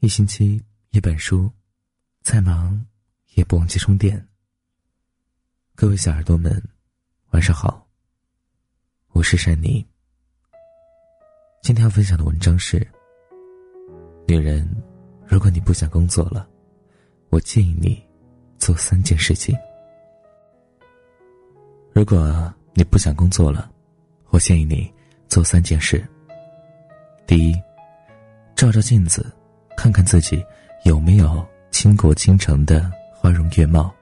[0.00, 1.50] 一星期一本书，
[2.22, 2.86] 再忙
[3.34, 4.24] 也不忘记充电。
[5.74, 6.62] 各位小耳朵们，
[7.30, 7.84] 晚上好。
[9.08, 9.84] 我是珊妮。
[11.62, 12.86] 今天要分享的文章是：
[14.28, 14.68] 女人，
[15.26, 16.48] 如果你不想工作了，
[17.30, 18.00] 我建议你
[18.56, 19.52] 做三件事情。
[21.92, 23.68] 如果你不想工作了，
[24.28, 24.94] 我建议你
[25.26, 26.08] 做三件事。
[27.26, 27.60] 第一，
[28.54, 29.34] 照照镜子。
[29.78, 30.44] 看看自己
[30.82, 33.94] 有没有倾国倾城的花容月貌。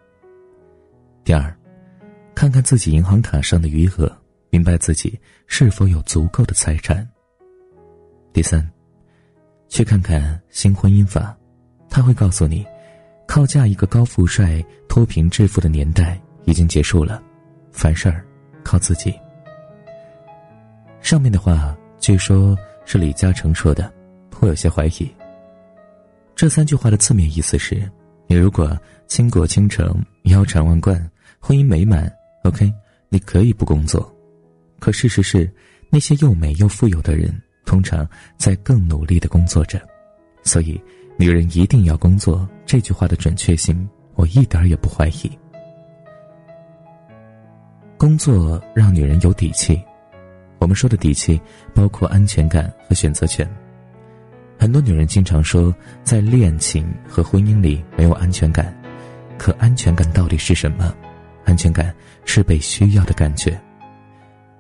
[1.23, 1.55] 第二，
[2.35, 4.11] 看看自己银行卡上的余额，
[4.49, 7.07] 明白自己是否有足够的财产。
[8.33, 8.67] 第三，
[9.69, 11.37] 去看看新婚姻法，
[11.91, 12.67] 他会告诉你，
[13.27, 17.23] 靠嫁一个高富帅脱贫致富的年代已经结束了，
[17.71, 18.25] 凡事儿
[18.65, 19.15] 靠自己。
[21.03, 22.57] 上面的话据说
[22.87, 23.93] 是李嘉诚说的，
[24.41, 25.15] 我有些怀疑。
[26.37, 27.91] 这三句话的字面意思是：
[28.27, 28.79] 你如果
[29.09, 30.95] 倾国倾城、腰缠万贯、
[31.41, 32.71] 婚姻美满，OK，
[33.09, 34.15] 你可以不工作。
[34.79, 35.51] 可事实是，
[35.89, 39.81] 那些又美又富有的人，通常在更努力的工作着。
[40.43, 40.79] 所以，
[41.17, 42.47] 女人一定要工作。
[42.67, 45.31] 这句话的准确性，我一点也不怀疑。
[47.97, 49.81] 工作让女人有底气。
[50.59, 51.41] 我们说的底气，
[51.75, 53.49] 包括安全感和选择权。
[54.59, 58.75] 很多女人经常说，在恋情和婚姻里没有安全感，
[59.39, 60.95] 可安全感到底是什么？
[61.45, 63.61] 安全感是被需要的感觉。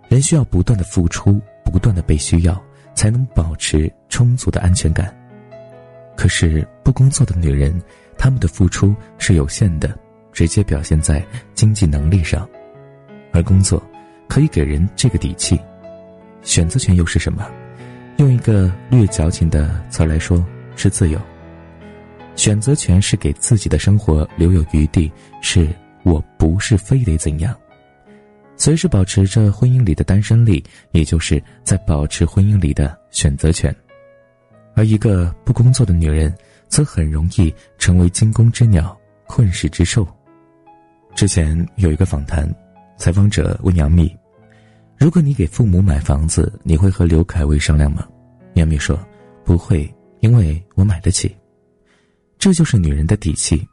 [0.08, 2.62] 人需要不断的付出，不断的被需要，
[2.94, 5.12] 才能保持充足的安全感。
[6.16, 7.80] 可是不工作的女人，
[8.16, 9.98] 她们的付出是有限的，
[10.32, 12.48] 直接表现在经济能力上，
[13.32, 13.82] 而工作
[14.28, 15.58] 可以给人这个底气。
[16.42, 17.50] 选择权又是什么？
[18.18, 21.20] 用一个略矫情的词来说，是自由。
[22.34, 25.10] 选择权是给自己的生活留有余地，
[25.42, 25.68] 是
[26.02, 27.54] 我不是非得怎样，
[28.56, 30.62] 随时保持着婚姻里的单身力，
[30.92, 33.74] 也就是在保持婚姻里的选择权。
[34.74, 36.34] 而一个不工作的女人，
[36.68, 40.06] 则很容易成为惊弓之鸟、困世之兽。
[41.14, 42.46] 之前有一个访谈，
[42.98, 44.14] 采访者问杨幂。
[44.98, 48.06] 如果你给父母买房子，你会和刘恺威商量吗？
[48.54, 48.98] 杨幂说
[49.44, 51.34] ：“不会，因为我买得起。”
[52.38, 53.66] 这就是女人的底气。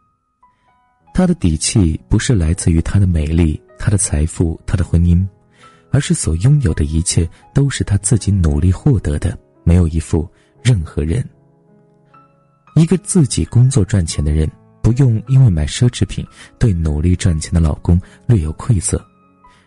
[1.14, 5.26] 她的底气不是来自于她的美丽、她的财富、她的婚姻，
[5.92, 10.30] 而是所拥有的一切都是她自己努力获得的，没有依附
[10.62, 11.24] 任何人。
[12.76, 14.50] 一个自己工作赚钱的人，
[14.82, 16.26] 不用因为买奢侈品
[16.60, 17.98] 对努力赚钱的老公
[18.28, 19.02] 略有愧色。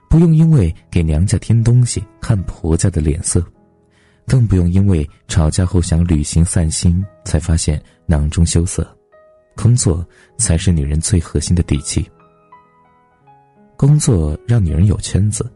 [0.09, 3.45] 不用因为给娘家添东西看婆家的脸色，
[4.27, 8.87] 更不用因为吵架后想旅行散心才发现囊中羞涩。
[9.57, 10.07] 工作
[10.37, 12.07] 才是女人最核心的底气。
[13.77, 15.51] 工作让女人有圈子，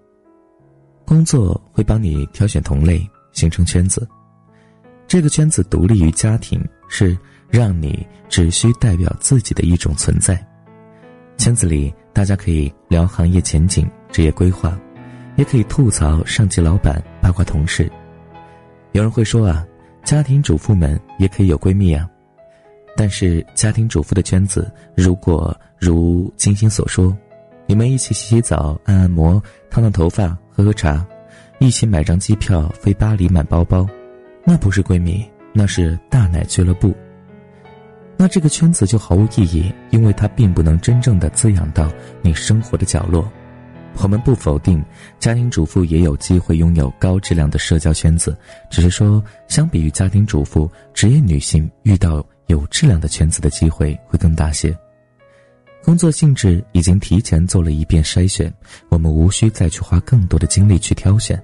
[1.04, 4.08] 工作会帮你挑选同类，形成圈子。
[5.06, 7.16] 这个圈子独立于家庭，是
[7.48, 10.42] 让你只需代表自己的一种存在。
[11.36, 13.90] 圈子里，大家可以聊行业前景。
[14.10, 14.78] 职业规划，
[15.36, 17.90] 也可以吐槽上级老板、八卦同事。
[18.92, 19.64] 有人会说啊，
[20.04, 22.08] 家庭主妇们也可以有闺蜜啊。
[22.96, 27.16] 但是家庭主妇的圈子，如果如金星所说，
[27.66, 31.06] 你们一起洗洗澡、按按摩、烫烫头发、喝喝茶，
[31.60, 33.88] 一起买张机票飞巴黎买包包，
[34.44, 36.94] 那不是闺蜜，那是大奶俱乐部。
[38.16, 41.90] 那这个圈子就毫无意义，因为它并不能真正的滋养到
[42.20, 43.30] 你生活的角落。
[43.96, 44.82] 我们不否定
[45.18, 48.36] 家庭主妇也有机会拥有高质量的社交圈子，
[48.70, 54.76] 只是说，相比于家庭主妇，职业女性遇到有质量的圈子的机会会更大些。
[55.82, 58.52] 工作性质已经提前做了一遍筛选，
[58.88, 61.42] 我们无需再去花更多的精力去挑选。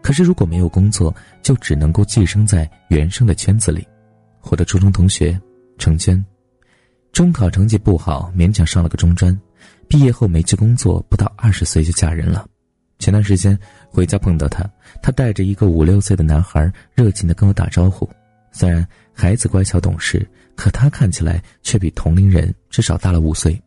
[0.00, 3.86] 可是如果没有工作，就只能够寄生在原生的圈子里。
[4.42, 5.40] 我的初中同学
[5.78, 6.22] 程娟，
[7.10, 9.36] 中考成绩不好，勉强上了个中专。
[9.88, 12.46] 毕业后没去工作，不到二十岁就嫁人了。
[12.98, 13.58] 前段时间
[13.90, 14.64] 回家碰到她，
[15.02, 18.08] 她带着一个五六岁的男孩，热情的跟我打招呼。
[18.52, 23.60] 虽然孩子乖巧懂事，可他看起来却比同龄人至少大了五岁。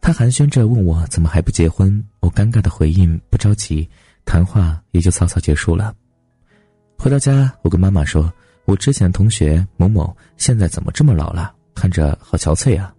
[0.00, 3.88] 他寒暄着问我怎么还不结婚，我尴尬的回应不着急，
[4.24, 5.92] 谈话也就草草结束了。
[6.96, 8.32] 回到家，我跟妈妈说
[8.66, 12.94] ：“我之前同学某某现在怎么这么老了，看着好憔悴啊。”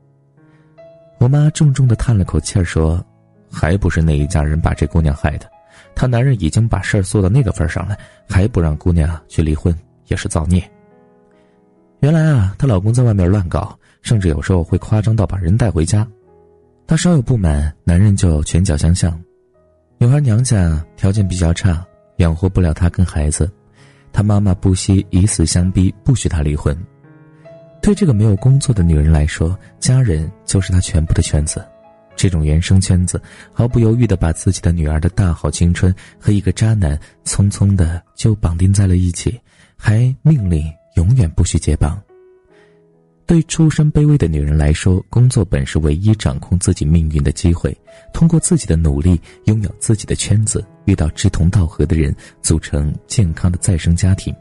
[1.23, 3.01] 我妈重重的叹了口气，说
[3.49, 5.49] ：“还不是那一家人把这姑娘害的，
[5.95, 7.97] 她男人已经把事儿做到那个份上了，
[8.27, 9.73] 还不让姑娘去离婚，
[10.07, 10.61] 也是造孽。”
[12.03, 16.05] 原来啊，她老公在外面乱搞，甚至有时候会夸张到把人带回家。
[16.85, 19.17] 她稍有不满，男人就拳脚相向。
[19.99, 21.85] 女孩娘家条件比较差，
[22.17, 23.49] 养活不了她跟孩子，
[24.11, 26.77] 她妈妈不惜以死相逼，不许她离婚。
[27.83, 31.63] 对这个没有工作的女人来说，家人就是她全部的圈子。
[32.15, 33.21] 这种原生圈子，
[33.51, 39.37] 毫不犹豫的把自己的女儿的大好青春和一个渣男匆匆的就绑定在了一起，
[39.75, 40.63] 还命令
[40.95, 42.01] 永远不许解绑。
[43.25, 47.77] 对出身卑微的女人来说，工作本是唯一掌控自己命运的机会。
[48.13, 54.33] 通过自己的努力，拥有自己的圈子，遇到志同道合的人，组成健康的再生家庭。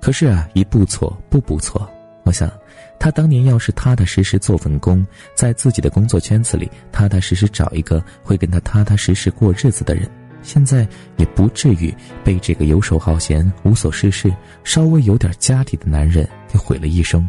[0.00, 1.88] 可是啊，一步错，步步错。
[2.28, 2.52] 我想，
[2.98, 5.04] 他当年要是踏踏实实做份工，
[5.34, 10.06] 在自己的工作圈子里踏踏实实找一个会跟他踏踏实实过日子的人，
[10.42, 10.86] 现在
[11.16, 11.90] 也不至于
[12.22, 14.30] 被这个游手好闲、无所事事、
[14.62, 17.26] 稍微有点家底的男人给毁了一生。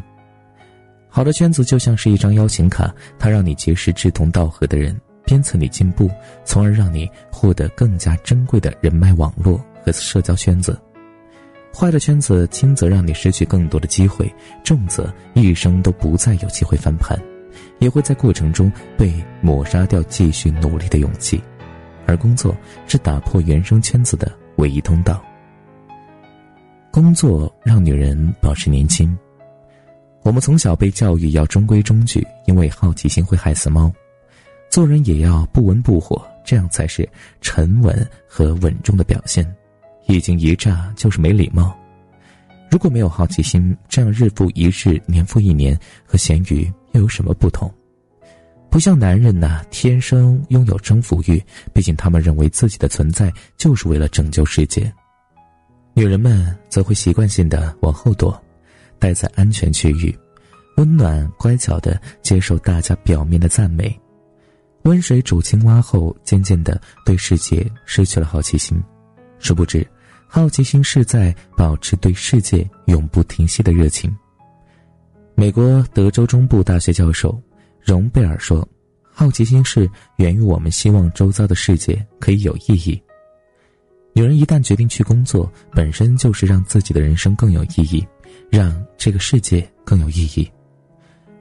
[1.07, 6.12] 好的圈子就像是一张邀请卡，它让你结识志同道合的人，鞭策你进步，
[6.44, 10.78] 从而让你获得更加珍贵的人脉网络和社交圈子。
[11.74, 14.33] 坏的圈子，轻则让你失去更多的机会，
[14.63, 17.18] 重则一生都不再有机会翻盘，
[17.80, 21.42] 也会在过程中被抹杀掉继续努力的勇气。
[22.06, 22.57] 而工作
[22.88, 25.24] 是打破原生圈子的唯一通道。
[26.92, 29.16] 工作让女人保持年轻。
[30.24, 33.92] 我们从小被教育要中规中矩，因为好奇心会害死猫。
[34.69, 37.07] 做人也要不温不火，这样才是
[37.42, 39.45] 沉稳和稳重的表现。
[40.10, 41.78] 一惊一乍就是没礼貌。
[42.72, 47.72] 如果没有好奇心，这样日复一日、年复一年，和咸鱼又有什么不同？
[48.72, 51.42] 不像男人呐，天生拥有征服欲，
[51.74, 54.92] 毕竟他们认为自己的存在就是为了拯救世界。
[55.94, 58.40] 女人们则会习惯性的往后躲。
[58.98, 60.14] 待在安全区域，
[60.76, 63.98] 温暖乖巧的接受大家表面的赞美，
[64.84, 68.78] 温水煮青蛙后，渐渐的对世界失去了好奇心。
[69.40, 69.88] 殊不知，
[70.31, 74.16] 好奇心是在保持对世界永不停息的热情。
[75.34, 77.42] 美国德州中部大学教授
[77.81, 78.66] 荣贝尔说
[79.12, 83.02] ：“好奇心是源于我们希望周遭的世界可以有意义。
[84.14, 88.06] 女人一旦决定去工作，本身就是让自己的人生更有意义。”
[88.52, 90.50] 让这个世界更有意义，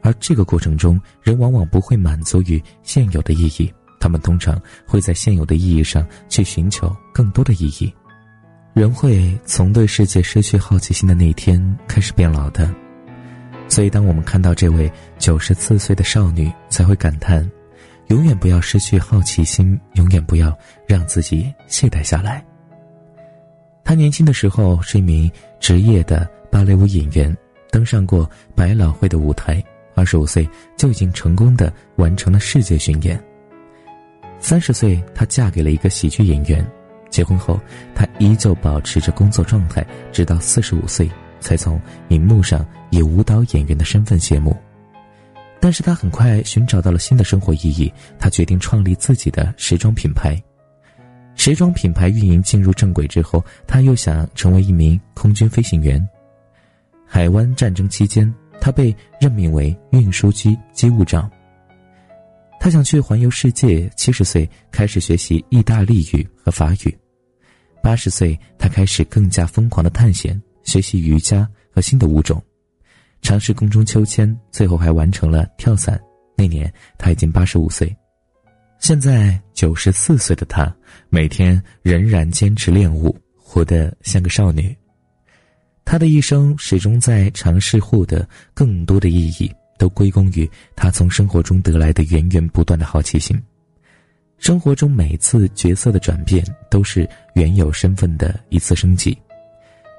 [0.02, 7.92] 而这个过程中，人往往不会满足于现有的意义，他们通常会在现有的意义上去寻求更多的意义。
[8.74, 12.72] 人会从对世界失去好奇心的那一天开始变老的，
[13.68, 17.48] 所以当我们看到这位九十四岁的少女，才会感叹：
[18.08, 20.56] 永远不要失去好奇心，永远不要
[20.86, 22.44] 让自己懈怠下来。
[23.82, 25.30] 她年轻的时候是一名
[25.60, 26.28] 职业的。
[26.50, 27.36] 芭蕾舞演员
[27.70, 29.62] 登上过百老汇的舞台，
[29.94, 30.48] 二十五岁
[30.78, 33.22] 就已经成功的完成了世界巡演。
[34.38, 36.66] 三十岁，她嫁给了一个喜剧演员。
[37.10, 37.60] 结婚后，
[37.94, 41.10] 她依旧保持着工作状态，直到四十五岁
[41.40, 44.56] 才从荧幕上以舞蹈演员的身份谢幕。
[45.60, 50.40] 但是她很快寻找到了新的生活意义，她决定创立自己的时装品牌。
[51.34, 56.06] 时装品牌运营进入正轨之后，她又想成为一名空军飞行员。
[57.06, 61.30] 海湾战争期间，他被任命为运输机机务长。
[62.60, 63.88] 他想去环游世界。
[63.96, 66.98] 七十岁开始学习意大利语和法语。
[67.82, 72.42] 八十岁，他开始更加疯狂的探险，学习瑜伽和新的物种，
[73.22, 75.98] 尝试空中秋千，最后还完成了跳伞。
[76.36, 77.94] 那年他已经八十五岁。
[78.78, 80.72] 现在九十四岁的他，
[81.08, 84.76] 每天仍然坚持练舞，活得像个少女。
[85.84, 93.40] 他的一生始终在尝试获得更多的意义，都归功于他从生活中得来的源源不断的好奇心。
[94.36, 99.16] 生活中每次角色的转变，都是原有身份的一次升级。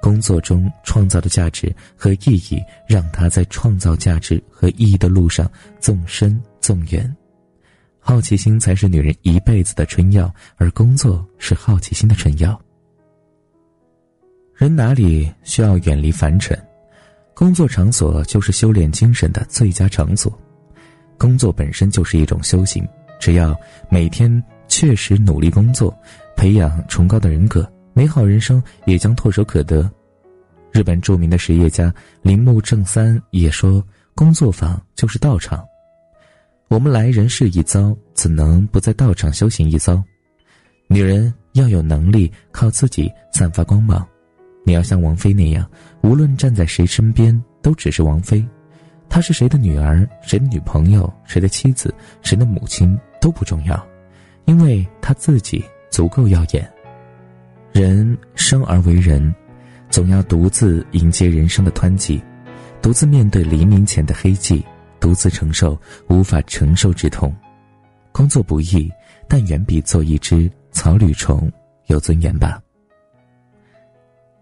[0.01, 7.13] 工作中创造的价值和意义，让他在创造价值和意义的路上纵深纵远。
[7.99, 12.59] 好奇心才是女人一辈子的春药，而工作是好奇心的春药。
[14.55, 16.57] 人哪里需要远离凡尘？
[17.39, 20.37] 工作场所就是修炼精神的最佳场所。
[21.17, 22.85] 工作本身就是一种修行，
[23.17, 23.57] 只要
[23.89, 25.97] 每天确实努力工作，
[26.35, 29.89] 培养崇高的人格，美好人生也将唾手可得。
[30.73, 33.81] 日本著名的实业家铃木正三也说
[34.13, 35.65] ：“工作坊就是道场。
[36.67, 40.03] 我们来人世一遭，怎能不在道场修行一遭？
[40.89, 44.05] 女人要有能力靠自己散发光芒。”
[44.63, 45.67] 你要像王菲那样，
[46.01, 48.45] 无论站在谁身边，都只是王菲，
[49.07, 53.87] 她是谁的女儿、谁的女朋友、谁的妻子、谁的母亲都不重要，
[54.45, 56.69] 因为她自己足够耀眼。
[57.71, 59.33] 人生而为人，
[59.89, 62.21] 总要独自迎接人生的湍急，
[62.81, 64.63] 独自面对黎明前的黑寂，
[64.99, 67.33] 独自承受无法承受之痛。
[68.11, 68.91] 工作不易，
[69.27, 71.51] 但远比做一只草履虫
[71.87, 72.61] 有尊严吧。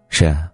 [0.09, 0.51] 是啊，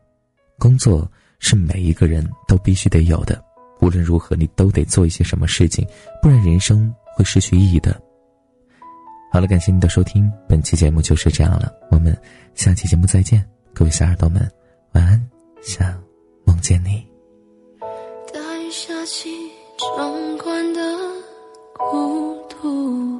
[0.58, 3.42] 工作是每一个人都必须得有的。
[3.82, 5.86] 无论如何，你都得做一些什么事情，
[6.22, 8.00] 不然人生会失去意义的。
[9.32, 12.16] 好了，感谢您的收听，本期节目就是这样了，我们
[12.56, 13.44] 下期节目再见，
[13.74, 14.50] 各位小耳朵们，
[14.94, 15.30] 晚安，
[15.62, 16.02] 想
[16.46, 17.06] 梦见你。
[18.32, 19.30] 大雨下起，
[19.78, 20.82] 壮观的
[21.92, 23.20] 孤独，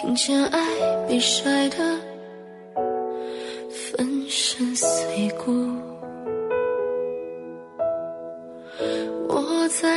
[0.00, 0.58] 听见爱
[1.06, 2.09] 被晒的。
[4.60, 5.50] 深碎骨，
[9.26, 9.88] 我在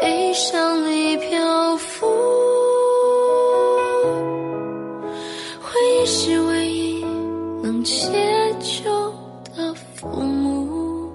[0.00, 2.06] 悲伤里漂浮，
[5.60, 7.04] 回忆是唯一
[7.62, 8.10] 能解
[8.58, 8.90] 救
[9.54, 11.12] 的父母。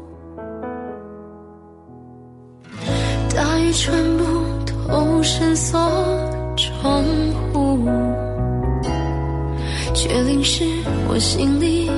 [3.36, 4.24] 大雨穿不
[4.68, 5.80] 透深锁
[6.56, 7.04] 窗
[7.52, 7.80] 户，
[9.96, 10.64] 却淋湿
[11.08, 11.90] 我心里。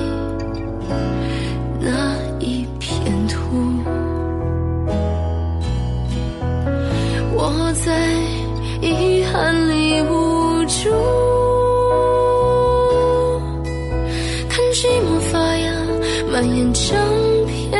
[1.80, 2.90] 那一片
[3.28, 3.36] 土，
[7.34, 7.86] 我在
[8.80, 10.90] 遗憾里无助，
[14.48, 15.72] 看寂寞发芽，
[16.30, 16.96] 蔓延整
[17.46, 17.70] 片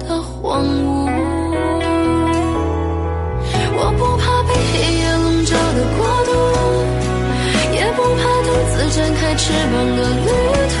[0.00, 1.06] 的荒芜。
[3.78, 6.30] 我不怕被黑夜笼罩的国度，
[7.74, 10.28] 也不怕独自展开翅膀的旅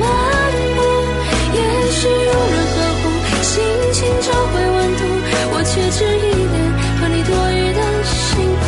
[0.00, 0.02] 漫
[0.76, 0.78] 步，
[1.54, 1.58] 也
[1.90, 3.04] 许有人呵护，
[3.42, 3.52] 心
[3.92, 5.00] 情找回温度，
[5.52, 6.56] 我却只依恋
[6.98, 8.12] 和你多余的幸
[8.60, 8.64] 福。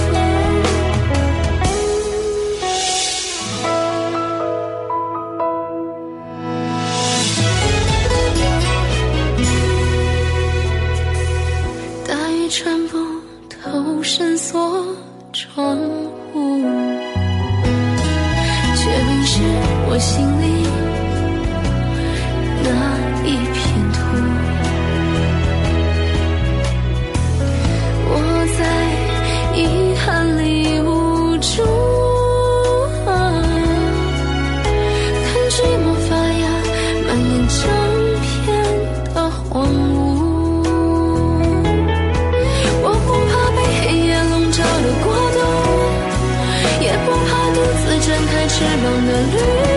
[12.06, 12.94] 大雨穿不
[13.48, 14.86] 透深锁
[15.32, 15.76] 窗
[16.32, 16.62] 户，
[18.76, 19.40] 却淋湿
[19.88, 20.65] 我心里。
[22.68, 22.72] 那
[23.24, 23.56] 一片
[23.92, 23.96] 土，
[28.08, 28.12] 我
[28.58, 28.60] 在
[29.56, 29.58] 遗
[29.96, 30.04] 憾
[30.36, 30.44] 里
[30.80, 30.86] 无
[31.38, 31.54] 助，
[33.04, 33.06] 看
[35.48, 36.44] 寂寞发芽，
[37.06, 37.54] 蔓延成
[38.20, 38.26] 片
[39.14, 39.96] 的荒芜。
[42.82, 45.38] 我不怕被黑夜笼罩的国度，
[46.82, 49.75] 也不怕独自展开翅膀的旅。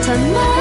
[0.00, 0.55] 沉默。